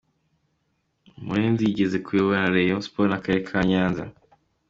Murenzi 1.25 1.61
yigeze 1.67 1.97
kuyobora 2.05 2.51
Rayon 2.53 2.81
sports 2.87 3.09
n’akarere 3.11 3.45
ka 3.49 3.59
Nyanza. 3.69 4.03